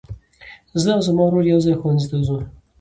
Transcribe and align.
زه 0.81 0.89
او 0.95 1.01
زما 1.07 1.23
ورور 1.25 1.43
يوځای 1.53 1.75
ښوونځي 1.79 2.07
ته 2.11 2.17
ځو. 2.27 2.37